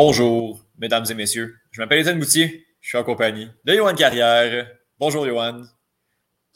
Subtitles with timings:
[0.00, 1.56] Bonjour, mesdames et messieurs.
[1.72, 2.64] Je m'appelle Étienne Moutier.
[2.80, 4.70] Je suis en compagnie de Johan Carrière.
[5.00, 5.62] Bonjour, Johan.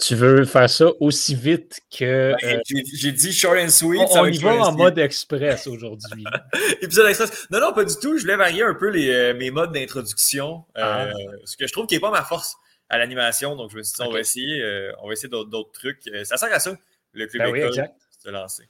[0.03, 2.35] Tu veux faire ça aussi vite que.
[2.43, 4.01] Ben, euh, J'ai dit short and sweet.
[4.11, 6.25] On, y va en mode express aujourd'hui.
[6.83, 7.47] Épisode express.
[7.51, 8.17] Non, non, pas du tout.
[8.17, 10.65] Je voulais varier un peu les, euh, mes modes d'introduction.
[10.77, 11.13] Euh, ah.
[11.45, 12.57] Ce que je trouve qui n'est pas ma force
[12.89, 13.55] à l'animation.
[13.55, 16.03] Donc, je me suis dit, on va essayer, on va essayer d'autres trucs.
[16.25, 16.77] Ça sert à ça,
[17.13, 17.89] le club ben école,
[18.19, 18.69] se lancer.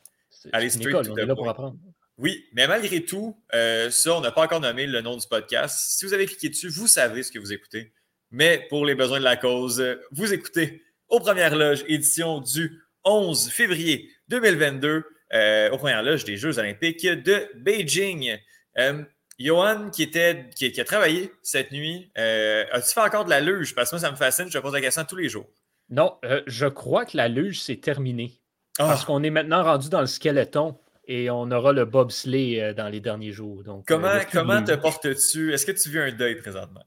[0.52, 1.76] Allez, école, on est là pour apprendre.
[2.18, 5.96] Oui, mais malgré tout, euh, ça, on n'a pas encore nommé le nom du podcast.
[5.96, 7.92] Si vous avez cliqué dessus, vous savez ce que vous écoutez.
[8.30, 10.82] Mais pour les besoins de la cause, vous écoutez
[11.12, 17.06] aux Premières Loges, édition du 11 février 2022, euh, aux Premières Loges des Jeux Olympiques
[17.06, 18.36] de Beijing.
[18.78, 19.04] Euh,
[19.38, 23.74] Johan, qui, était, qui, a travaillé cette nuit, as-tu fait encore de la luge?
[23.74, 25.46] Parce que moi, ça me fascine, je te pose la question tous les jours.
[25.88, 28.42] Non, je crois que la luge, c'est terminé.
[28.78, 28.86] Ah!
[28.88, 30.76] Parce qu'on est maintenant rendu dans le skeleton
[31.06, 33.62] et on aura le bobsleigh euh, dans les derniers jours.
[33.64, 35.52] Donc, comment euh, comment te portes-tu?
[35.52, 36.82] Est-ce que tu vis un deuil présentement?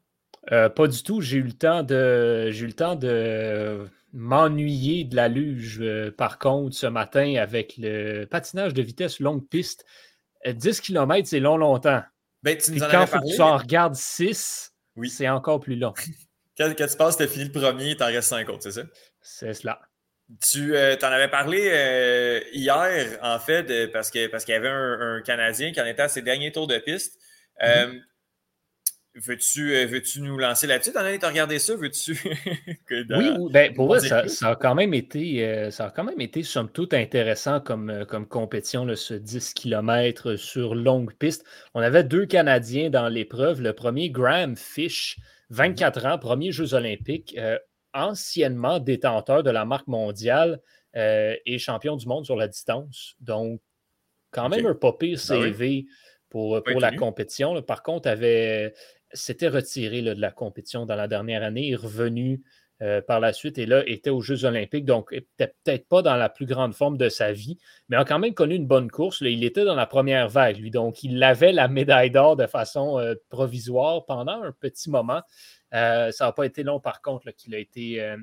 [0.52, 1.22] Euh, pas du tout.
[1.22, 5.84] J'ai eu le temps de j'ai eu le temps de m'ennuyer de la luge.
[6.18, 9.86] par contre, ce matin, avec le patinage de vitesse longue piste,
[10.46, 12.04] 10 km, c'est long longtemps.
[12.44, 15.10] Ben, tu nous en quand parlé, tu en regardes 6, oui.
[15.10, 15.94] c'est encore plus long.
[16.58, 18.72] quand, quand, tu que tu as fini le premier, tu en restes 5 autres, c'est
[18.72, 18.84] ça?
[19.20, 19.82] C'est cela.
[20.42, 24.70] Tu euh, en avais parlé euh, hier, en fait, parce qu'il parce qu'il y avait
[24.70, 27.20] un, Canadien qui en était à ses derniers tours de piste.
[27.62, 28.02] Euh, mm-hmm.
[29.16, 30.92] Veux-tu veux nous lancer là-dessus?
[30.92, 31.76] T'en as regardé ça?
[31.76, 32.20] Veux-tu?
[32.92, 36.70] oui, ben, pour moi, ça, a quand même été, ça a quand même été, somme
[36.70, 41.46] toute, intéressant comme, comme compétition, ce 10 km sur longue piste.
[41.74, 43.62] On avait deux Canadiens dans l'épreuve.
[43.62, 45.18] Le premier, Graham Fish,
[45.50, 46.12] 24 mm-hmm.
[46.12, 47.38] ans, premier Jeux olympiques
[47.96, 50.62] anciennement détenteur de la marque mondiale
[50.96, 53.16] euh, et champion du monde sur la distance.
[53.20, 53.62] Donc,
[54.32, 55.90] quand même un pas pire CV ben
[56.30, 57.60] pour, pour la compétition.
[57.62, 58.74] Par contre, avait
[59.16, 62.42] s'était retiré de la compétition dans la dernière année, est revenu
[62.82, 66.18] euh, par la suite et là était aux Jeux Olympiques, donc n'était peut-être pas dans
[66.18, 69.22] la plus grande forme de sa vie, mais a quand même connu une bonne course.
[69.22, 73.00] il était dans la première vague, lui, donc il avait la médaille d'or de façon
[73.00, 75.22] euh, provisoire pendant un petit moment.
[75.74, 78.16] Euh, ça n'a pas été long, par contre, qu'il a été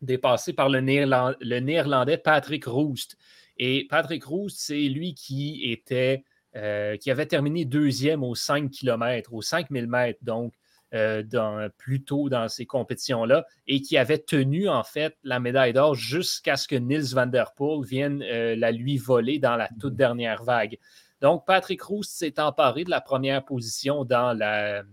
[0.00, 3.18] dépassé par le, néerlandais Patrick Roost.
[3.58, 6.24] Et Patrick Roost, c'est lui qui était,
[6.56, 10.54] euh, qui avait terminé deuxième aux 5 km, aux 5000 mètres, donc
[10.92, 15.96] dans, plus tôt dans ces compétitions-là, et qui avait tenu en fait la médaille d'or
[15.96, 20.44] jusqu'à ce que Nils van der Poel vienne la lui voler dans la toute dernière
[20.44, 20.78] vague.
[21.20, 24.84] Donc, Patrick Roost s'est emparé de la première position dans la,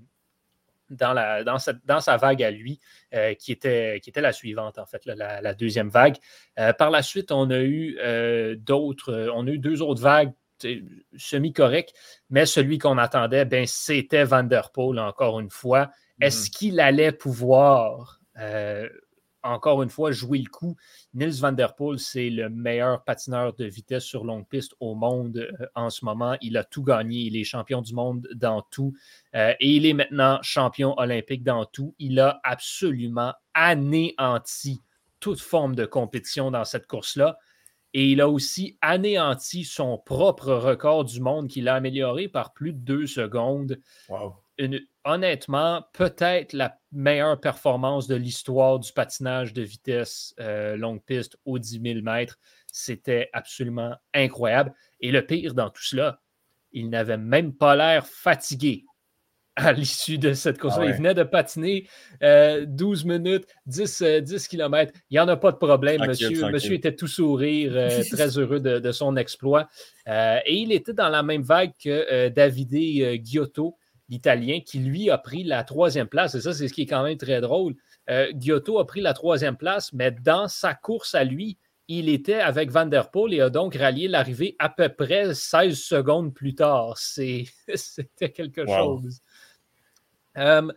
[0.92, 2.80] dans, sa vague à lui,
[3.14, 6.18] euh, qui, était, qui était la suivante, en fait, la, deuxième vague.
[6.60, 10.32] Euh, par la suite, on a eu euh, d'autres, on a eu deux autres vagues
[11.16, 11.94] semi-correctes,
[12.30, 15.90] mais celui qu'on attendait, ben, c'était Van Der Poel, encore une fois.
[16.20, 16.50] Est-ce mm-hmm.
[16.52, 18.20] qu'il allait pouvoir
[19.44, 20.76] encore une fois, jouer le coup?
[21.14, 25.38] Nils van der Poel, c'est le meilleur patineur de vitesse sur longue piste au monde
[25.38, 26.38] euh, en ce moment.
[26.42, 27.22] Il a tout gagné.
[27.22, 28.94] Il est champion du monde dans tout.
[29.36, 31.96] Euh, et il est maintenant champion olympique dans tout.
[32.00, 34.82] Il a absolument anéanti
[35.20, 37.38] toute forme de compétition dans cette course-là.
[37.94, 42.74] Et il a aussi anéanti son propre record du monde qu'il a amélioré par plus
[42.74, 43.79] de deux secondes.
[44.07, 44.35] Wow
[45.03, 51.59] honnêtement, peut-être la meilleure performance de l'histoire du patinage de vitesse euh, longue piste aux
[51.59, 52.38] 10 000 mètres.
[52.68, 54.73] C'était absolument incroyable.
[55.00, 56.22] Et le pire dans tout cela,
[56.72, 58.85] il n'avait même pas l'air fatigué
[59.56, 60.76] à l'issue de cette course.
[60.80, 61.88] Ah il venait de patiner
[62.22, 64.94] 12 euh, minutes, 10, 10 km.
[65.10, 66.30] Il n'y en a pas de problème, monsieur.
[66.50, 69.68] Monsieur était tout sourire, euh, très heureux de, son exploit.
[70.08, 73.78] et il était dans la même vague que Davide Giotto,
[74.12, 76.36] l'Italien, qui lui a pris la troisième place.
[76.36, 77.76] Et ça, c'est ce qui est quand même très drôle.
[78.09, 81.58] Euh, Giotto a pris la troisième place, mais dans sa course à lui,
[81.88, 85.78] il était avec Van Der Poel et a donc rallié l'arrivée à peu près 16
[85.78, 86.97] secondes plus tard.
[86.97, 89.22] C'était quelque chose.
[90.38, 90.72] Euh,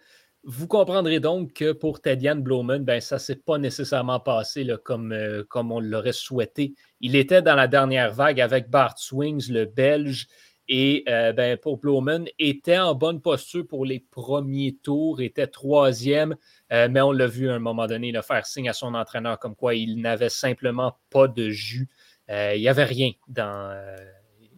[0.46, 5.12] vous comprendrez donc que pour Tedian Bloman, ben, ça ne s'est pas nécessairement passé comme,
[5.12, 6.74] euh, comme on l'aurait souhaité.
[7.00, 10.26] Il était dans la dernière vague avec Bart Swings, le Belge.
[10.68, 16.36] Et euh, ben, pour Blowman, était en bonne posture pour les premiers tours, était troisième,
[16.72, 19.38] euh, mais on l'a vu à un moment donné le faire signe à son entraîneur
[19.38, 21.88] comme quoi il n'avait simplement pas de jus.
[22.30, 23.78] il n'y avait rien dans.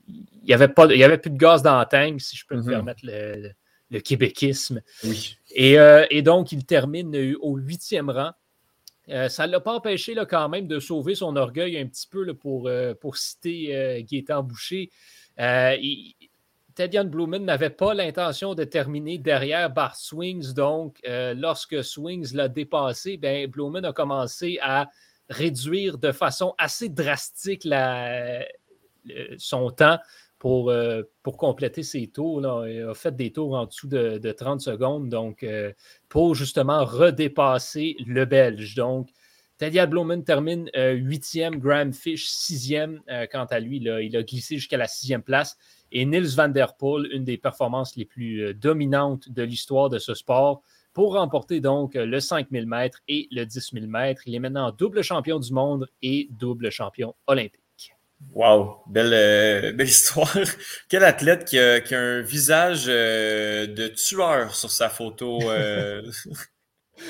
[0.06, 2.54] il n'y avait, pas, y avait plus de gaz dans la tank, si je peux
[2.54, 2.70] me mm-hmm.
[2.70, 3.50] permettre le,
[3.90, 4.82] le, québéquisme.
[5.04, 5.36] Oui.
[5.50, 5.76] Et,
[6.10, 8.32] et, donc, il termine au huitième rang.
[9.28, 12.24] ça ne l'a pas empêché là, quand même de sauver son orgueil un petit peu
[12.24, 14.90] là, pour, pour citer Gaétan Boucher.
[15.38, 16.14] Il,
[16.76, 20.52] Tedian Blumen n'avait pas l'intention de terminer derrière Bart Swings.
[20.52, 24.88] Donc, euh, lorsque Swings l'a dépassé, ben, Blumen a commencé à
[25.30, 27.66] réduire de façon assez drastique
[29.38, 29.98] son temps
[30.38, 32.40] pour, euh, pour compléter ses tours.
[32.66, 35.72] Il a fait des tours en dessous de, 30 secondes, donc euh,
[36.08, 38.74] pour justement redépasser le Belge.
[38.74, 39.08] Donc,
[39.58, 43.00] Tedian Blumen termine huitième, Graham Fish sixième.
[43.32, 45.56] quant à lui, il a glissé jusqu'à la sixième place.
[45.92, 49.98] Et Nils van der Poel, une des performances les plus euh, dominantes de l'histoire de
[49.98, 50.62] ce sport,
[50.92, 54.22] pour remporter donc euh, le 5000 mètres et le 10 000 mètres.
[54.26, 57.65] Il est maintenant double champion du monde et double champion olympique.
[58.32, 60.36] Wow, belle, euh, belle histoire.
[60.88, 65.40] Quel athlète qui a, un visage de tueur sur sa photo.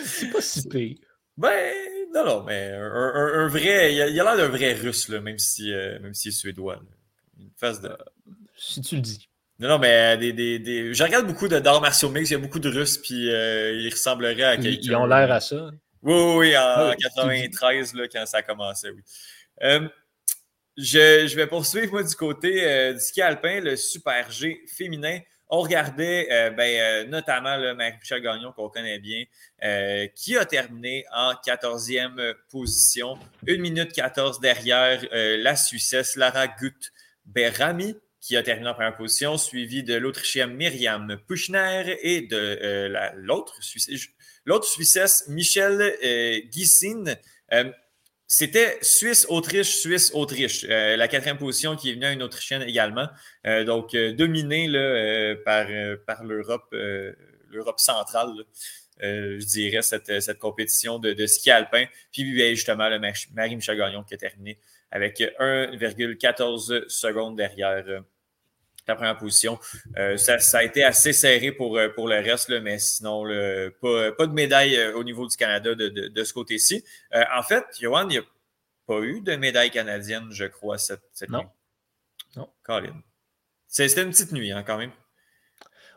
[0.04, 0.96] C'est pas si pire.
[1.36, 1.72] Ben,
[2.14, 3.94] non, non, mais un, vrai.
[3.94, 6.80] Il a l'air d'un vrai russe, là, même s'il si, même est suédois.
[7.38, 7.90] Une face de
[8.56, 9.28] si tu le dis.
[9.58, 10.92] Non, non, mais des, des, des...
[10.92, 12.30] je regarde beaucoup de d'arts martiaux mix.
[12.30, 14.80] Il y a beaucoup de Russes, puis euh, ils ressembleraient à quelqu'un.
[14.82, 15.70] Ils ont l'air à ça.
[16.02, 19.02] Oui, oui, oui en, 93, là, quand ça a commencé, oui.
[20.78, 24.62] Euh, je, je, vais poursuivre, moi, du côté euh, du ski alpin, le Super G
[24.66, 25.20] féminin.
[25.48, 29.22] On regardait ben, notamment le Marie-Michel Gagnon, qu'on connaît bien,
[30.16, 33.16] qui a terminé en 14e position,
[33.48, 36.92] 1 minute 14 derrière la Suissesse Lara Gut
[37.26, 37.94] Berami
[38.26, 43.62] qui a terminé en première position, suivi de l'Autrichienne Myriam Puchner et de euh, l'autre
[43.62, 46.40] Suissesse, Michel euh,
[47.52, 47.72] euh
[48.28, 50.66] C'était Suisse-Autriche, Suisse-Autriche.
[50.68, 53.08] Euh, la quatrième position qui est venue à une Autrichienne également.
[53.64, 55.66] donc, dominée là, par,
[56.06, 56.74] par l'Europe,
[57.50, 58.32] l'Europe centrale.
[59.00, 61.84] je dirais, cette, compétition de, ski alpin.
[62.12, 62.98] Puis, ben, justement, le
[63.34, 64.58] Marie-Michel Gagnon qui a terminé
[64.90, 68.02] avec 1,14 secondes derrière
[68.88, 69.58] la première position.
[69.96, 73.24] Euh, ça, a été assez serré pour, euh, pour le reste, mais sinon,
[73.80, 76.84] pas, de médaille euh, au niveau du Canada de, ce côté-ci.
[77.12, 78.24] en fait, Johan, il n'y a
[78.86, 81.40] pas eu de médaille canadienne, je crois, cette, non.
[81.40, 81.48] nuit.
[82.36, 82.48] Non.
[82.62, 83.02] Colin.
[83.68, 84.92] C'était une petite nuit, hein, quand même.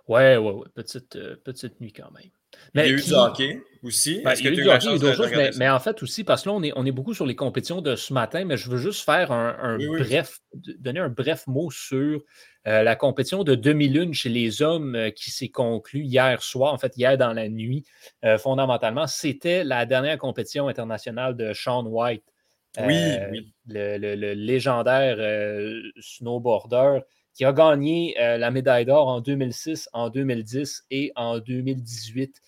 [0.08, 0.68] Ouais, ouais, ouais.
[0.74, 2.32] Petite, petite nuit quand même.
[2.74, 4.22] Mais il y a eu du hockey aussi.
[4.24, 6.50] Ben, il y a eu du hockey, d'autres choses, mais, en fait aussi, parce que
[6.50, 8.78] là, on est, on est beaucoup sur les compétitions de ce matin, mais je veux
[8.78, 10.40] juste faire un, bref,
[10.80, 12.22] donner un bref mot sur
[12.68, 16.78] euh, la compétition de 2001 chez les hommes euh, qui s'est conclue hier soir, en
[16.78, 17.86] fait, hier dans la nuit,
[18.26, 22.24] euh, fondamentalement, c'était la dernière compétition internationale de Sean White.
[22.80, 22.94] Oui,
[23.66, 25.18] Le, le, légendaire
[26.00, 27.00] snowboarder
[27.40, 32.42] qui a gagné la médaille d'or en 2006, en 2010 et en 2018.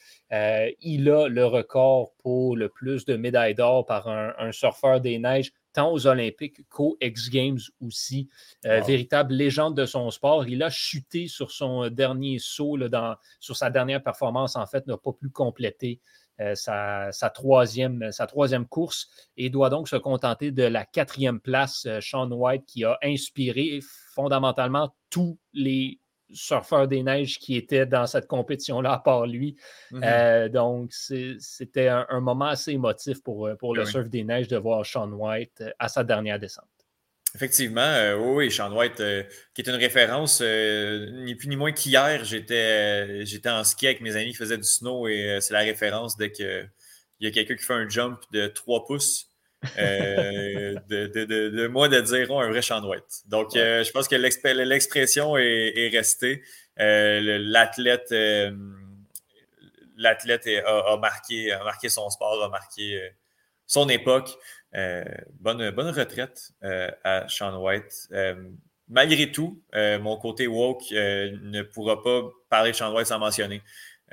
[0.82, 5.54] il a le record pour le plus de médailles d'or par un surfeur des neiges
[5.72, 8.28] tant aux Olympiques qu'aux X Games aussi.
[8.66, 10.46] Euh, véritable légende de son sport.
[10.46, 14.98] Il a chuté sur son dernier saut, dans, sur sa dernière performance, en fait, n'a
[14.98, 16.02] pas pu compléter
[16.42, 21.86] euh, sa, troisième, sa troisième course et doit donc se contenter de la quatrième place.
[21.86, 23.80] Euh, Sean White qui a inspiré
[24.14, 26.00] fondamentalement tous les
[26.34, 29.58] surfeur des neiges qui était dans cette compétition-là, à part lui.
[29.92, 30.02] Mm-hmm.
[30.06, 34.86] Euh, donc, c'était un, moment assez émotif pour, pour le surf des neiges de voir
[34.86, 36.81] Sean White à sa dernière descente.
[37.34, 39.02] Effectivement, oui, Sean White,
[39.54, 44.16] qui est une référence, ni plus ni moins qu'hier, j'étais, j'étais en ski avec mes
[44.18, 46.70] amis qui faisaient du snow et c'est la référence dès qu'il
[47.22, 49.32] y a quelqu'un qui fait un jump de 3 pouces
[49.78, 53.24] euh, de, de, de, moi de dire un vrai Sean White.
[53.28, 56.44] Donc, euh, je pense que l'expression est, restée.
[56.80, 58.14] Euh, l'athlète
[59.98, 63.12] l'athlète a, marqué, a marqué son sport, a marqué
[63.68, 64.36] son époque.
[64.74, 68.10] Bonne, bonne retraite à Sean White.
[68.88, 73.62] malgré tout, mon côté woke ne pourra pas parler de Sean White sans mentionner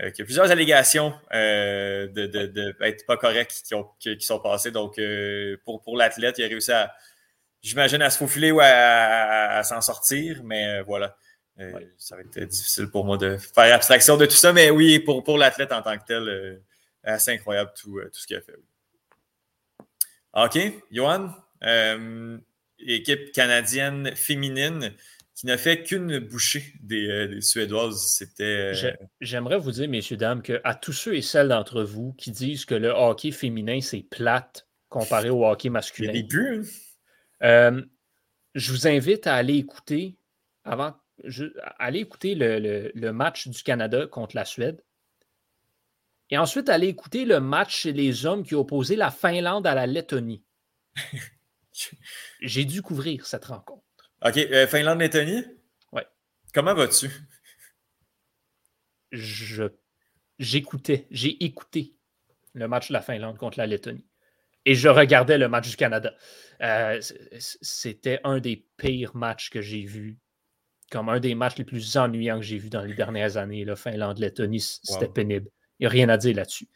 [0.01, 3.65] euh, il y a plusieurs allégations euh, de, de, pas correctes
[3.99, 4.71] qui, sont passées.
[4.71, 6.93] Donc, euh, pour, pour l'athlète, il a réussi à,
[7.63, 11.17] j'imagine, à se faufiler ou à, s'en sortir, mais voilà.
[11.97, 15.25] Ça va être difficile pour moi de faire abstraction de tout ça, mais oui, pour,
[15.25, 16.63] pour l'athlète en tant que tel,
[17.03, 18.55] assez incroyable tout, tout ce qu'il a fait.
[20.35, 20.59] OK,
[20.91, 21.35] Johan,
[22.79, 24.95] équipe canadienne féminine
[25.39, 28.09] qui n'a fait qu'une bouchée des, euh, Suédoises.
[28.09, 28.75] C'était.
[28.75, 32.65] Euh, j'aimerais vous dire, messieurs, dames, qu'à tous ceux et celles d'entre vous qui disent
[32.65, 36.11] que le hockey féminin, c'est plate comparé au hockey masculin.
[36.11, 36.67] Il y a des buts.
[37.41, 37.47] Hein?
[37.47, 37.83] Euh,
[38.57, 40.17] je vous invite à aller écouter,
[40.65, 40.97] avant,
[41.79, 44.83] aller écouter le, match du Canada contre la Suède.
[46.31, 49.87] Et ensuite, aller écouter le match chez les hommes qui opposait la Finlande à la
[49.87, 50.45] Lettonie.
[52.41, 53.85] J'ai dû couvrir cette rencontre.
[54.25, 54.37] OK.
[54.37, 55.45] Euh, Finlande-Lettonie?
[55.93, 56.03] Oui.
[56.53, 57.09] Comment vas-tu?
[59.13, 59.71] Je
[60.39, 61.95] j'écoutais, j'ai écouté
[62.55, 64.07] le match de la Finlande contre la Lettonie.
[64.65, 66.15] Et je regardais le match du Canada.
[66.61, 67.01] Euh,
[67.39, 70.19] c'était un des pires matchs que j'ai vus.
[70.91, 73.65] Comme un des matchs les plus ennuyants que j'ai vus dans les dernières années.
[73.65, 75.49] La Finlande-Lettonie, c'était pénible.
[75.79, 76.69] Il n'y a rien à dire là-dessus.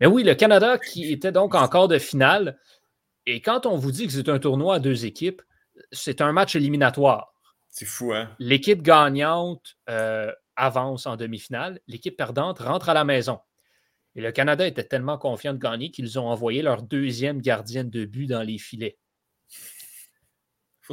[0.00, 2.58] Mais oui, le Canada qui était donc encore de finale.
[3.26, 5.42] Et quand on vous dit que c'est un tournoi à deux équipes,
[5.92, 7.34] c'est un match éliminatoire.
[7.68, 8.34] C'est fou, hein?
[8.38, 11.80] L'équipe gagnante euh, avance en demi-finale.
[11.86, 13.38] L'équipe perdante rentre à la maison.
[14.16, 18.04] Et le Canada était tellement confiant de gagner qu'ils ont envoyé leur deuxième gardienne de
[18.04, 18.98] but dans les filets.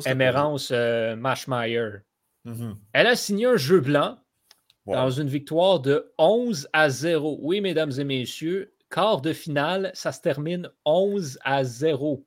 [0.05, 1.89] Emerance euh, Mashmeyer.
[2.45, 2.75] Mm-hmm.
[2.93, 4.19] Elle a signé un jeu blanc
[4.93, 7.39] dans une victoire de 11 à 0.
[7.41, 12.25] Oui, mesdames et messieurs, quart de finale, ça se termine 11 à 0.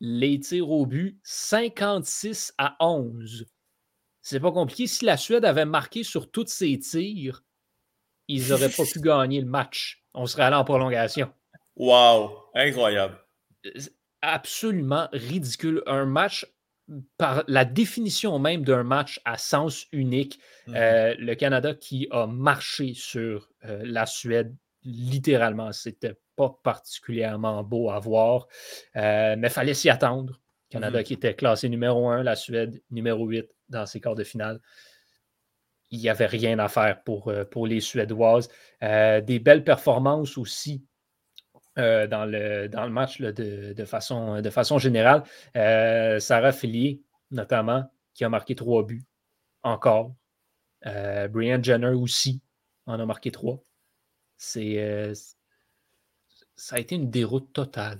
[0.00, 3.46] Les tirs au but, 56 à 11.
[4.20, 4.86] C'est pas compliqué.
[4.86, 7.42] Si la Suède avait marqué sur tous ses tirs,
[8.28, 10.04] ils n'auraient pas pu gagner le match.
[10.14, 11.32] On serait allé en prolongation.
[11.76, 12.44] Wow!
[12.54, 13.18] Incroyable.
[14.20, 15.82] Absolument ridicule.
[15.86, 16.46] Un match,
[17.16, 20.74] par la définition même d'un match à sens unique, mhm.
[20.76, 24.54] euh, le Canada qui a marché sur euh, la Suède,
[24.84, 28.46] littéralement, c'était pas particulièrement beau à voir,
[28.96, 30.40] euh, mais fallait s'y attendre.
[30.70, 31.04] Canada mhm.
[31.04, 34.60] qui était classé numéro 1, la Suède numéro 8 dans ses quarts de finale
[35.90, 38.50] il n'y avait rien à faire pour, pour les Suédoises.
[38.82, 40.84] Des belles performances aussi
[41.78, 45.22] euh, dans, le, dans le match de, façon, de façon générale.
[45.54, 49.04] Sarah Fillier, notamment, qui a marqué trois buts
[49.62, 50.14] encore.
[50.84, 52.40] Brian Jenner aussi
[52.86, 53.62] en a marqué trois.
[54.36, 55.12] C'est,
[56.56, 57.98] ça a été une déroute totale.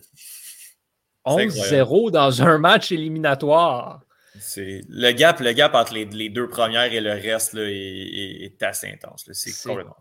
[1.26, 4.02] 11-0 dans un match éliminatoire.
[4.40, 9.28] C'est le gap, le gap entre les, deux premières et le reste est, assez intense.
[9.32, 9.50] C'est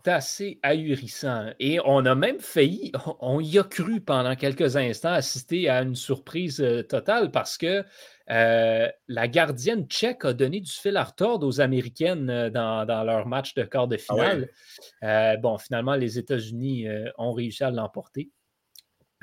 [0.06, 1.50] assez ahurissant.
[1.58, 5.94] Et on a même failli, on y a cru pendant quelques instants assister à une
[5.94, 7.84] surprise euh, totale parce que
[8.30, 13.26] euh, la gardienne tchèque a donné du fil à retordre aux Américaines euh, dans, leur
[13.26, 14.14] match de quart de ah
[15.02, 15.40] finale.
[15.40, 18.30] bon, finalement, les États-Unis ont réussi à l'emporter.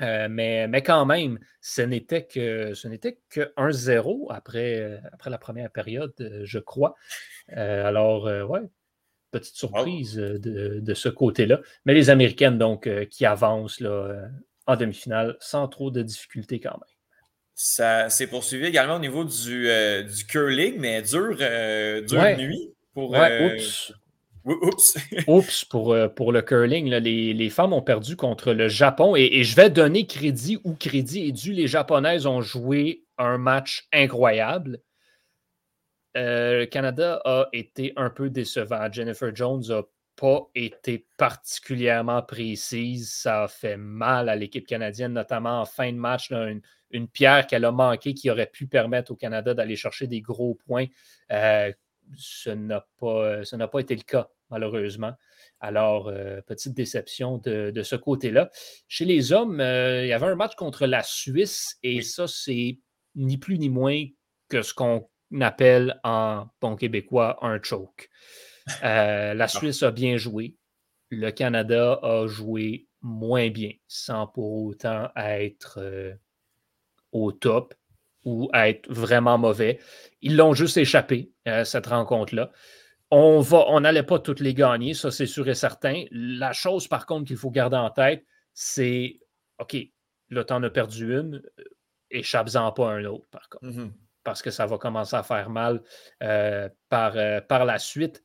[0.02, 5.30] Euh, mais, mais quand même, ce n'était que, ce n'était que 1-0 après, euh, après
[5.30, 6.94] la première période, euh, je crois.
[7.48, 8.60] alors, ouais,
[9.30, 11.60] petite surprise de, ce côté-là.
[11.84, 14.28] Mais les Américaines, donc, qui avancent là,
[14.66, 16.96] en demi-finale sans trop de difficultés quand même.
[17.54, 19.68] Ça s'est poursuivi également au niveau du,
[20.04, 23.92] du curling, mais dur, dure nuit pour, Oups.
[25.26, 26.88] Oups pour, euh, pour le curling.
[26.88, 31.32] les, femmes ont perdu contre le Japon et, je vais donner crédit où crédit est
[31.32, 31.52] dû.
[31.52, 34.80] Les Japonaises ont joué un match incroyable.
[36.16, 38.90] Euh, le Canada a été un peu décevant.
[38.90, 39.82] Jennifer Jones n'a
[40.14, 43.10] pas été particulièrement précise.
[43.10, 46.30] Ça a fait mal à l'équipe canadienne, notamment en fin de match.
[46.30, 46.62] une,
[47.08, 50.86] pierre qu'elle a manquée qui aurait pu permettre au Canada d'aller chercher des gros points.
[51.32, 51.70] Euh,
[52.16, 55.12] ce n'a pas, pas été le cas malheureusement.
[55.60, 58.50] Alors, euh, petite déception de, ce côté-là.
[58.88, 62.78] Chez les hommes, euh, il y avait un match contre la Suisse et ça, c'est
[63.14, 64.04] ni plus ni moins
[64.48, 65.08] que ce qu'on
[65.40, 68.10] appelle en bon québécois un choke.
[68.82, 69.48] Euh, la ah.
[69.48, 70.56] Suisse a bien joué.
[71.08, 75.80] Le Canada a joué moins bien, sans pour autant être
[77.12, 77.74] au top
[78.24, 79.78] ou être vraiment mauvais.
[80.20, 81.30] Ils l'ont juste échappé,
[81.64, 82.50] cette rencontre-là.
[83.10, 86.04] On va, on n'allait pas toutes les gagner, ça c'est sûr et certain.
[86.10, 89.20] La chose par contre qu'il faut garder en tête, c'est
[89.58, 89.76] OK,
[90.30, 91.64] là, tu en as perdu une, euh,
[92.10, 93.66] échappe-en pas un autre, par contre.
[93.66, 93.90] Mm-hmm.
[94.24, 95.82] Parce que ça va commencer à faire mal
[96.22, 98.24] euh, par, euh, par la suite.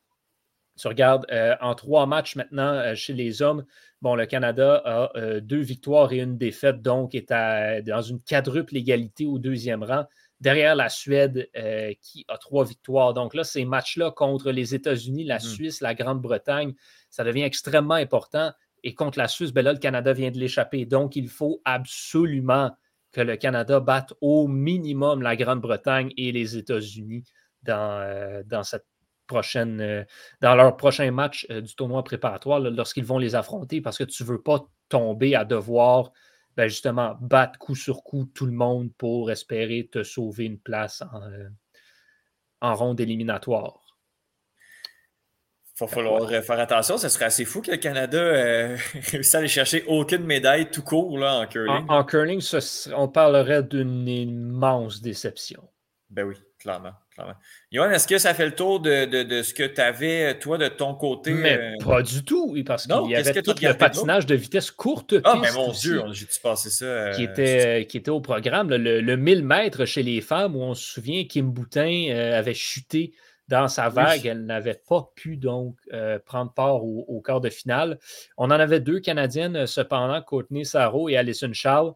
[0.76, 1.26] Tu regardes,
[1.60, 3.66] en trois matchs maintenant chez les hommes,
[4.00, 9.26] bon, le Canada a deux victoires et une défaite, donc est dans une quadruple égalité
[9.26, 10.06] au deuxième rang
[10.42, 13.14] derrière la Suède euh, qui a trois victoires.
[13.14, 15.40] Donc là, ces matchs-là contre les États-Unis, la mm.
[15.40, 16.74] Suisse, la Grande-Bretagne,
[17.10, 18.50] ça devient extrêmement important.
[18.82, 20.84] Et contre la Suisse, ben là, le Canada vient de l'échapper.
[20.84, 22.72] Donc, il faut absolument
[23.12, 27.22] que le Canada batte au minimum la Grande-Bretagne et les États-Unis
[27.62, 28.86] dans, euh, dans cette
[29.28, 30.02] prochaine, euh,
[30.40, 34.28] dans leur prochain match du tournoi préparatoire lorsqu'ils vont les affronter parce que tu ne
[34.28, 36.10] veux pas tomber à devoir
[36.56, 41.02] ben justement, battre coup sur coup tout le monde pour espérer te sauver une place
[41.02, 41.30] en,
[42.60, 43.82] en ronde éliminatoire.
[45.80, 46.98] Il va falloir euh, faire attention.
[46.98, 50.82] Ce serait assez fou que le Canada euh, réussisse à aller chercher aucune médaille tout
[50.82, 51.86] court là, en curling.
[51.88, 52.42] En, curling,
[52.94, 55.68] on parlerait d'une immense déception.
[56.10, 56.92] Ben oui, clairement.
[57.14, 57.34] Clairement.
[57.70, 60.94] Yoann, est-ce que ça fait le tour de, ce que tu avais, toi, de ton
[60.94, 61.32] côté?
[61.32, 61.84] Mais euh?
[61.84, 65.14] pas du tout, parce qu'il y avait tout le patinage de vitesse courte.
[65.24, 67.10] Ah, mais mon Dieu, j'ai-tu passé ça?
[67.10, 70.74] qui, était, qui était au programme, le, le, 1000 mètres chez les femmes, où on
[70.74, 73.12] se souvient, Kim Boutin avait chuté
[73.52, 77.98] dans sa vague, elle n'avait pas pu donc euh, prendre part au, quart de finale.
[78.38, 81.92] On en avait deux Canadiennes, euh, cependant, Courtney Sarro et Alison Charles.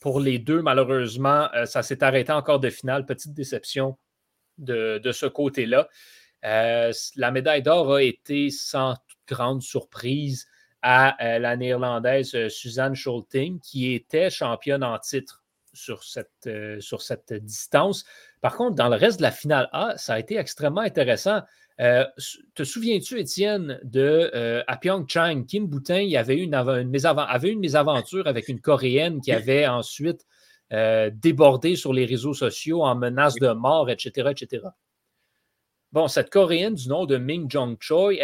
[0.00, 3.06] Pour les deux, malheureusement, euh, ça s'est arrêté en quart de finale.
[3.06, 3.96] Petite déception
[4.58, 5.88] de, ce côté-là.
[6.42, 8.94] la médaille d'or a été sans
[9.26, 10.46] grande surprise
[10.82, 15.42] à la néerlandaise Suzanne Schulting, qui était championne en titre
[15.72, 16.48] sur cette,
[16.80, 18.04] sur cette distance.
[18.40, 21.40] Par contre, dans le reste de la finale A, ça a été extrêmement intéressant.
[21.80, 22.04] Euh,
[22.54, 27.58] te souviens-tu, Étienne, de euh, à Pyeongchang, Kim Boutin il avait, une, une avait une
[27.58, 30.24] mésaventure avec une Coréenne qui avait ensuite
[30.72, 34.66] euh, débordé sur les réseaux sociaux en menace de mort, etc., etc.
[35.92, 38.14] Bon, cette Coréenne du nom de Ming Jong Choi,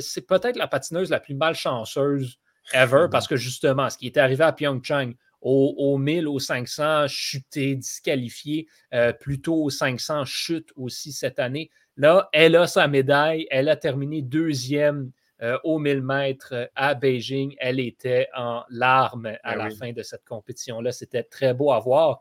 [0.00, 2.38] c'est peut-être la patineuse la plus malchanceuse
[2.72, 7.76] ever parce que justement, ce qui était arrivé à Pyeongchang, au, 1000, au 500, chuté,
[7.76, 8.66] disqualifié.
[8.94, 11.70] Euh, plutôt au 500, chute aussi cette année.
[11.96, 13.46] Là, elle a sa médaille.
[13.50, 15.10] Elle a terminé deuxième
[15.44, 17.54] euh, au 1000 mètres euh, à Beijing.
[17.58, 20.90] Elle était en larmes à ben la fin de cette compétition-là.
[20.90, 22.20] C'était très beau à voir.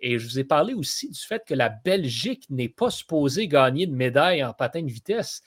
[0.00, 3.86] Et je vous ai parlé aussi du fait que la Belgique n'est pas supposée gagner
[3.86, 5.42] de médaille en patin de vitesse.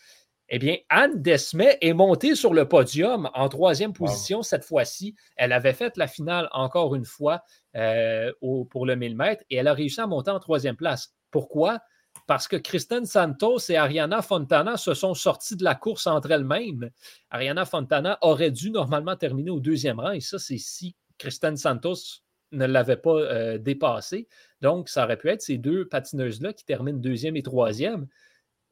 [0.53, 5.15] Eh bien, Anne Desmet est montée sur le podium en troisième position cette fois-ci.
[5.37, 7.43] Elle avait fait la finale encore une fois
[7.75, 8.31] euh,
[8.69, 11.13] pour le 1000 mètres et elle a réussi à monter en troisième place.
[11.29, 11.79] Pourquoi?
[12.27, 16.89] Parce que Kristen Santos et Ariana Fontana se sont sortis de la course entre elles-mêmes.
[17.29, 22.21] Ariana Fontana aurait dû normalement terminer au deuxième rang et ça, c'est si Kristen Santos
[22.51, 24.27] ne l'avait pas euh, dépassé.
[24.61, 28.07] Donc, ça aurait pu être ces deux patineuses-là qui terminent deuxième et troisième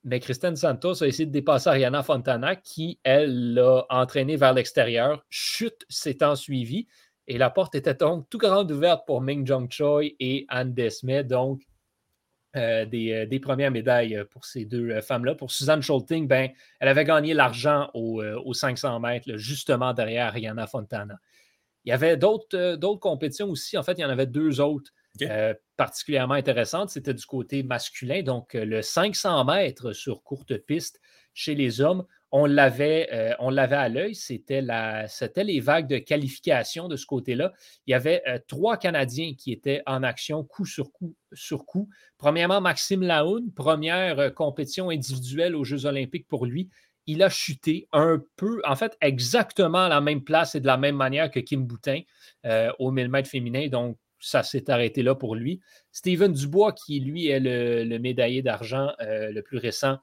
[0.03, 5.25] mais Kristen Santos a essayé de dépasser Ariana Fontana, qui, elle, l'a entraîné vers l'extérieur.
[5.29, 6.87] Chute s'étant suivie.
[7.27, 11.23] Et la porte était donc tout grande ouverte pour Ming Jong Choi et Anne Desmet.
[11.23, 11.61] Donc,
[12.55, 15.35] euh, euh, des, premières médailles pour ces deux euh, femmes-là.
[15.35, 21.19] Pour Suzanne Schulting, ben, elle avait gagné l'argent aux 500 mètres, justement derrière Ariana Fontana.
[21.85, 23.77] Il y avait d'autres compétitions aussi.
[23.77, 24.91] En fait, il y en avait deux autres
[25.23, 28.21] euh, particulièrement intéressante, c'était du côté masculin.
[28.21, 31.01] Donc, euh, le 500 mètres sur courte piste
[31.33, 34.15] chez les hommes, on l'avait, euh, on l'avait à l'œil.
[34.15, 34.63] C'était,
[35.07, 37.53] c'était les vagues de qualification de ce côté-là.
[37.87, 41.89] Il y avait trois Canadiens qui étaient en action coup sur coup sur coup.
[42.17, 46.69] Premièrement, Maxime Laoun, première compétition individuelle aux Jeux olympiques pour lui.
[47.05, 50.77] Il a chuté un peu, en fait, exactement à la même place et de la
[50.77, 52.01] même manière que Kim Boutin
[52.77, 53.67] au 1000 mètres féminin.
[53.67, 55.61] Donc, ça s'est arrêté là pour lui.
[55.91, 59.97] Steven Dubois, qui lui est le, médaillé d'argent euh, le plus récent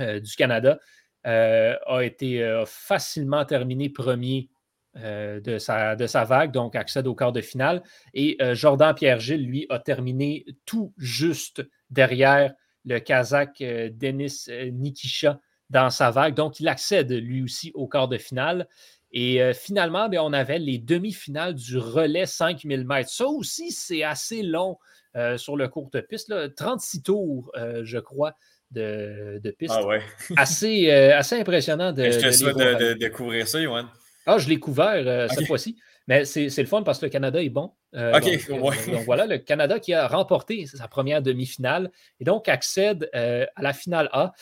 [0.00, 0.78] euh, du Canada, euh,
[1.24, 4.48] a été facilement terminé premier
[4.94, 7.82] de, sa, de, sa, vague, donc accède au quart de finale.
[8.12, 16.10] Et Jordan Pierre-Gilles, lui, a terminé tout juste derrière le Kazakh Denis Nikisha dans sa
[16.10, 16.34] vague.
[16.34, 18.68] Donc, il accède lui aussi au quart de finale.
[19.16, 23.10] Et euh, finalement, ben, on avait les demi-finales du relais 5000 mètres.
[23.10, 24.76] Ça aussi, c'est assez long
[25.16, 26.32] euh, sur le courte piste.
[26.56, 28.34] 36 tours, euh, je crois,
[28.74, 29.74] de, piste.
[29.76, 30.02] Ah ouais.
[30.36, 32.10] assez, assez impressionnant de.
[32.10, 33.88] Souhaite de, découvrir ça, Yoann?
[34.26, 35.76] Ah, je l'ai couvert cette fois-ci.
[36.06, 37.72] Mais c'est le fun parce que le Canada est bon.
[37.94, 43.08] OK, donc, donc, voilà, le Canada qui a remporté sa première demi-finale et donc accède
[43.12, 44.32] à la finale A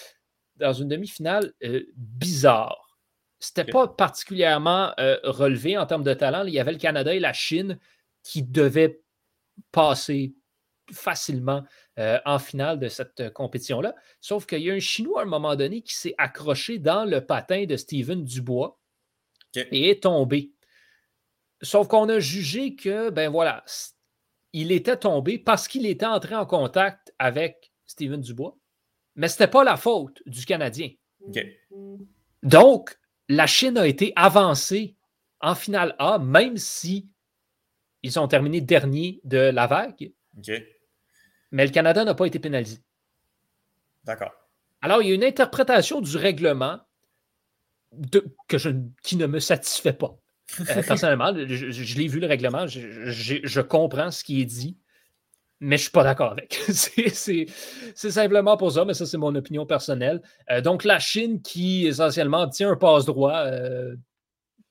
[0.57, 1.53] dans une demi-finale
[1.97, 2.93] bizarre
[3.43, 6.45] c'était pas particulièrement euh, relevé en termes de talent.
[6.47, 7.77] Il y avait le Canada et la Chine
[8.23, 9.01] qui devaient
[9.73, 10.35] passer
[10.93, 11.65] facilement
[11.99, 13.95] euh, en finale de cette euh, compétition-là.
[14.21, 17.25] Sauf qu'il y a un Chinois à un moment donné qui s'est accroché dans le
[17.25, 18.81] patin de Steven Dubois
[19.55, 20.53] et est tombé.
[21.61, 23.63] Sauf qu'on a jugé que, ben voilà,
[24.55, 28.57] il était tombé parce qu'il était entré en contact avec Steven Dubois,
[29.15, 30.91] mais ce n'était pas la faute du Canadien.
[32.43, 34.97] Donc, la Chine a été avancée
[35.41, 37.09] en finale A, même si
[38.03, 40.13] ils ont terminé dernier de la vague.
[41.53, 42.79] Mais le Canada n'a pas été pénalisé.
[44.05, 44.33] D'accord.
[44.81, 46.81] Alors, il y a une interprétation du règlement
[48.49, 48.71] que je,
[49.03, 50.19] qui ne me satisfait pas.
[50.61, 54.77] Euh, personnellement, je, l'ai vu le règlement, je, comprends ce qui est dit.
[55.61, 56.55] mais je ne suis pas d'accord avec.
[56.69, 57.47] c'est
[57.95, 60.23] simplement pour ça, mais ça, c'est mon opinion personnelle.
[60.51, 63.95] Euh, donc, la Chine qui, essentiellement, tient un passe-droit, euh,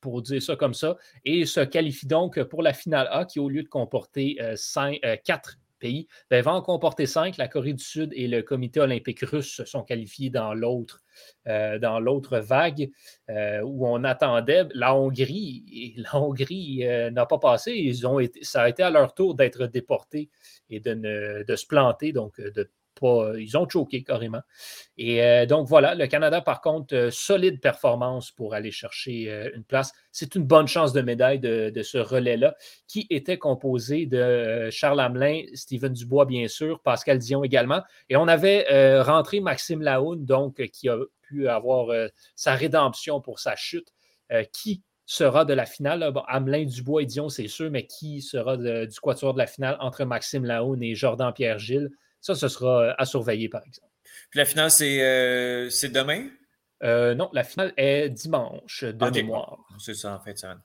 [0.02, 3.50] pour dire ça comme ça, et se qualifie donc pour la finale A, qui, au
[3.50, 7.38] lieu de comporter cinq, quatre pays, ben, va en comporter cinq.
[7.38, 11.02] La Corée du Sud et le Comité olympique russe se sont qualifiés dans l'autre
[11.48, 12.91] euh, dans l'autre vague
[13.30, 14.67] euh, où on attendait.
[14.74, 17.74] La Hongrie, la Hongrie euh, n'a pas passé.
[17.74, 20.30] Ils ont été, ça a été à leur tour d'être déportés
[20.70, 22.70] et de, de se planter, donc de
[23.02, 24.42] ils ont choqué carrément.
[24.98, 29.50] Et euh, donc voilà, le Canada, par contre, euh, solide performance pour aller chercher euh,
[29.56, 29.94] une place.
[30.12, 32.56] C'est une bonne chance de médaille de, ce relais-là,
[32.88, 37.82] qui était composé de Charles Hamelin, Steven Dubois, bien sûr, Pascal Dion également.
[38.10, 41.88] Et on avait rentré Maxime Laoun, donc, qui a pu avoir
[42.36, 43.88] sa rédemption pour sa chute,
[44.52, 46.12] qui sera de la finale.
[46.14, 49.78] Bon, Hamelin, Dubois et Dion, c'est sûr, mais qui sera du quatuor de la finale
[49.80, 51.90] entre Maxime Laoun et Jordan Pierre-Gilles?
[52.21, 53.91] Ça, ce sera euh, à surveiller, par exemple.
[54.29, 56.29] Puis la finale, c'est euh, demain?
[56.84, 59.60] Euh, non, la finale est dimanche de mémoire.
[59.79, 60.38] C'est ça, en fait.
[60.38, 60.55] Ça.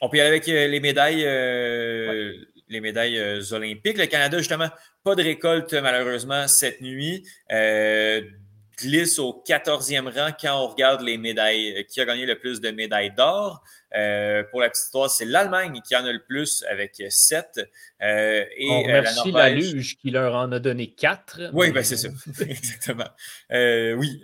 [0.00, 1.24] on peut y aller avec les médailles,
[2.68, 3.20] les médailles
[3.52, 3.98] olympiques.
[3.98, 4.68] Le Canada, justement,
[5.04, 7.28] pas de récolte malheureusement cette nuit
[8.78, 12.60] glisse au 14e rang quand on regarde les médailles, euh, qui a gagné le plus
[12.60, 13.62] de médailles d'or.
[13.96, 17.60] Euh, pour la petite histoire, c'est l'Allemagne qui en a le plus avec 7.
[18.02, 21.50] Euh, et on remercie la, luge qui leur en a donné 4.
[21.52, 22.08] Oui, ben c'est ça.
[22.40, 23.08] Exactement.
[23.50, 24.20] oui,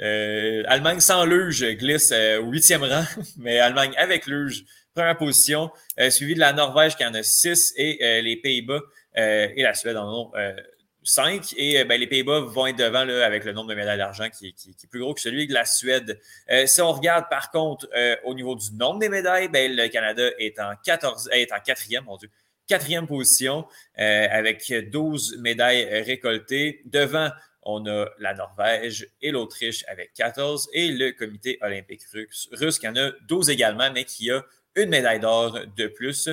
[0.66, 3.04] Allemagne sans luge glisse au 8e rang,
[3.38, 4.64] mais Allemagne avec luge,
[4.94, 5.70] première position,
[6.10, 8.80] suivi de la Norvège qui en a 6 et les Pays-Bas
[9.16, 10.32] et la Suède en ont
[11.04, 13.98] 5 et euh, ben, les Pays-Bas vont être devant là, avec le nombre de médailles
[13.98, 16.18] d'argent qui, est plus gros que celui de la Suède.
[16.50, 19.88] Euh, si on regarde par contre euh, au niveau du nombre des médailles, ben, le
[19.88, 22.30] Canada est en 14, est en quatrième, mon Dieu,
[22.66, 26.80] quatrième position avec 12 médailles récoltées.
[26.86, 27.30] Devant,
[27.62, 32.88] on a la Norvège et l'Autriche avec 14 et le comité olympique russe, russe qui
[32.88, 34.42] en a 12 également, mais qui a
[34.76, 36.30] une médaille d'or de plus.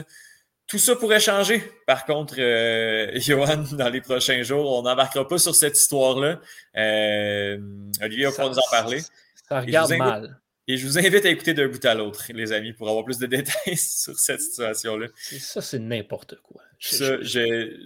[0.71, 1.62] Tout ça pourrait changer.
[1.86, 6.39] Par contre, euh, Johan, dans les prochains jours, on n'embarquera pas sur cette histoire-là.
[6.77, 7.57] Euh,
[8.01, 9.01] Olivier va nous en parler.
[9.49, 10.39] Ça regarde mal.
[10.69, 13.17] Et je vous invite à écouter d'un bout à l'autre, les amis, pour avoir plus
[13.17, 15.07] de détails sur cette situation-là.
[15.17, 16.62] Ça, c'est n'importe quoi.
[16.79, 17.17] Ça,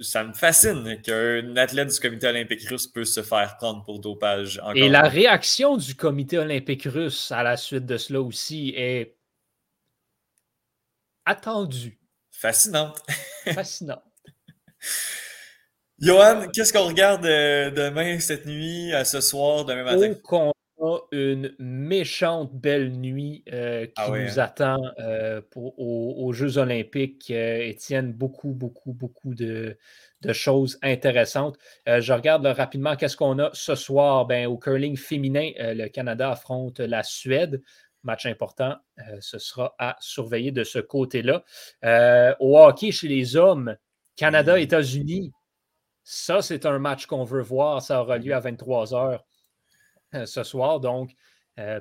[0.03, 4.61] ça, me fascine qu'un athlète du comité olympique russe peut se faire prendre pour dopage.
[4.75, 9.15] Et la réaction du comité olympique russe à la suite de cela aussi est
[11.25, 11.97] attendue.
[12.37, 13.01] Fascinante.
[13.45, 14.03] Fascinante.
[15.99, 20.13] Johan, qu'est-ce qu'on regarde euh, demain, cette nuit, ce soir, demain matin?
[20.21, 24.43] Qu'on a une méchante belle nuit euh, qui ah nous hein?
[24.43, 27.31] attend euh, pour, aux, Jeux olympiques.
[27.31, 29.77] Étienne, beaucoup, beaucoup, beaucoup de,
[30.33, 31.57] choses intéressantes.
[31.85, 34.25] je regarde rapidement qu'est-ce qu'on a ce soir?
[34.25, 37.61] Ben, au curling féminin, le Canada affronte la Suède
[38.05, 41.43] match important, euh, ce sera à surveiller de ce côté-là.
[41.83, 43.75] Euh, au hockey chez les hommes,
[44.15, 45.33] Canada-États-Unis,
[46.03, 47.81] ça, c'est un match qu'on veut voir.
[47.81, 49.19] Ça aura lieu à 23 h
[50.13, 50.79] euh, ce soir.
[50.79, 51.11] Donc,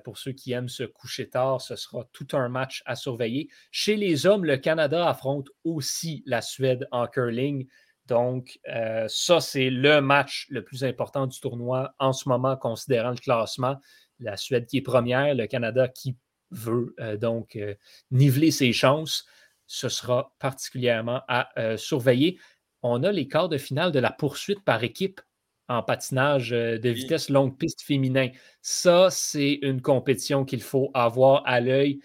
[0.04, 3.48] pour ceux qui aiment se coucher tard, ce sera tout un match à surveiller.
[3.72, 7.66] Chez les hommes, le Canada affronte aussi la Suède en curling.
[8.06, 8.60] Donc,
[9.08, 13.80] ça, c'est le match le plus important du tournoi en ce moment, considérant le classement
[14.20, 16.16] la Suède qui est première, le Canada qui
[16.50, 17.74] veut euh, donc euh,
[18.10, 19.26] niveler ses chances.
[19.66, 22.38] Ce sera particulièrement à euh, surveiller.
[22.82, 25.20] On a les quarts de finale de la poursuite par équipe
[25.68, 28.28] en patinage de vitesse longue piste féminin.
[28.60, 32.00] Ça, c'est une compétition qu'il faut avoir à l'œil.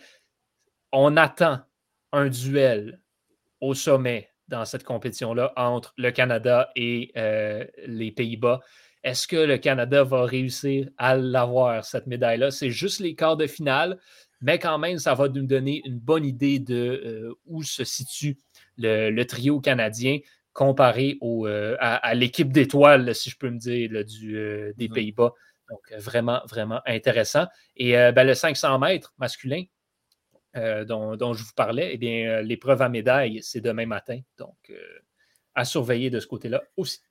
[0.93, 1.59] On attend
[2.13, 3.01] un duel
[3.59, 7.11] au sommet dans cette compétition-là entre le Canada et
[7.85, 8.61] les Pays-Bas.
[9.03, 12.51] Est-ce que le Canada va réussir à l'avoir, cette médaille-là?
[12.51, 13.97] C'est juste les quarts de finale,
[14.41, 18.37] mais quand même, ça va nous donner une bonne idée de euh, où se situe
[18.77, 20.19] le, trio canadien
[20.53, 24.93] comparé euh, à, l'équipe d'étoiles, si je peux me dire, du, euh, des mm-hmm.
[24.93, 25.33] Pays-Bas.
[25.69, 27.45] Donc, vraiment, vraiment intéressant.
[27.77, 29.65] Et ben, le 500 mètres masculin,
[30.55, 34.19] dont, dont, je vous parlais, eh bien, l'épreuve à médaille, c'est demain matin.
[34.39, 34.73] Donc,
[35.53, 37.01] à surveiller de ce côté-là aussi.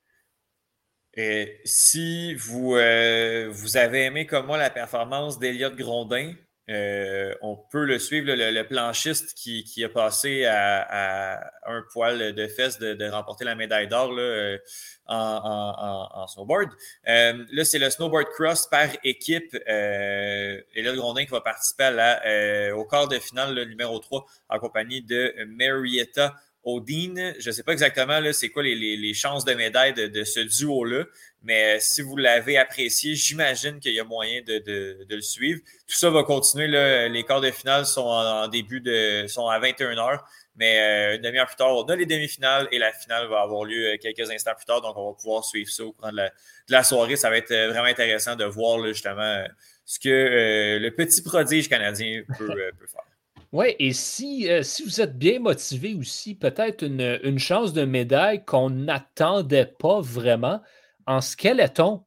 [1.14, 6.34] Et si vous, euh, vous avez aimé comme moi la performance d'Eliott Grondin,
[6.70, 12.78] euh, on peut le suivre, le, planchiste qui, a passé à, un poil de fesses
[12.78, 14.58] de, remporter la médaille d'or euh,
[15.06, 16.70] en, snowboard.
[17.06, 19.56] là, c'est le snowboard cross par équipe.
[19.68, 24.58] Euh, Grondin qui va participer à la, au quart de finale, le numéro 3, en
[24.58, 27.32] compagnie de Marietta Dean.
[27.38, 31.04] Je ne sais pas exactement c'est quoi les, chances de médaille de, ce duo-là,
[31.42, 35.60] mais euh, si vous l'avez apprécié, j'imagine qu'il y a moyen de, le suivre.
[35.86, 36.66] Tout ça va continuer.
[37.08, 40.20] Les quarts de finale sont en, début de sont à 21h,
[40.56, 43.64] mais euh, une demi-heure plus tard, on a les demi-finales et la finale va avoir
[43.64, 44.82] lieu euh, quelques instants plus tard.
[44.82, 46.28] Donc, on va pouvoir suivre ça au cours de
[46.68, 47.16] la, soirée.
[47.16, 49.44] Ça va être vraiment intéressant de voir justement
[49.86, 52.48] ce que le petit prodige canadien peut
[52.86, 53.04] faire.
[53.52, 58.44] Oui, et si, euh, si vous êtes bien motivé aussi, peut-être une, chance de médaille
[58.44, 60.60] qu'on n'attendait pas vraiment
[61.06, 62.04] en skeleton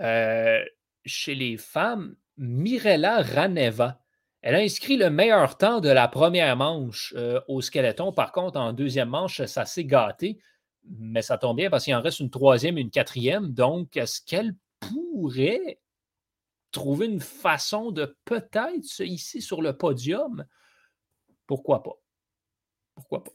[0.00, 0.62] euh,
[1.06, 3.98] chez les femmes, Mirella Raneva.
[4.42, 8.12] Elle a inscrit le meilleur temps de la première manche euh, au skeleton.
[8.12, 10.38] Par contre, en deuxième manche, ça s'est gâté.
[10.98, 13.54] Mais ça tombe bien parce qu'il en reste une troisième et une quatrième.
[13.54, 15.78] Donc, est-ce qu'elle pourrait
[16.72, 20.44] trouver une façon de peut-être se hisser sur le podium?
[21.46, 21.98] Pourquoi pas?
[22.94, 23.30] Pourquoi pas?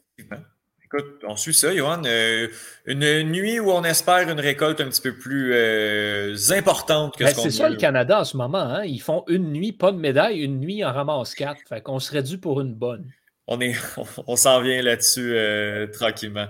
[0.92, 2.02] Écoute, on suit ça, Johan.
[2.04, 2.48] Euh,
[2.84, 7.30] une nuit où on espère une récolte un petit peu plus euh, importante que ben,
[7.30, 8.58] ce qu'on C'est ça le Canada en ce moment.
[8.58, 8.84] Hein?
[8.84, 11.60] Ils font une nuit, pas de médaille, une nuit en ramasse quatre.
[11.68, 13.08] Fait qu'on serait dû pour une bonne.
[13.46, 13.76] On, est,
[14.26, 16.48] on, s'en vient là-dessus euh, tranquillement.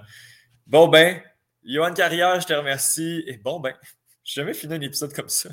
[0.66, 1.20] Bon ben,
[1.62, 3.22] Johan Carrière, je te remercie.
[3.26, 3.74] Et bon ben,
[4.24, 5.50] j'ai jamais fini un épisode comme ça.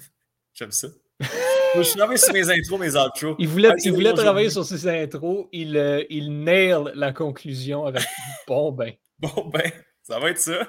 [0.54, 0.88] J'aime ça
[1.75, 3.36] je suis travaillé sur mes intros, mes outros.
[3.39, 5.47] Il voulait, il voulait travailler sur ses intros.
[5.51, 8.03] Il, euh, il nail la conclusion avec
[8.47, 8.93] bon ben.
[9.19, 9.71] Bon ben,
[10.03, 10.67] ça va être ça.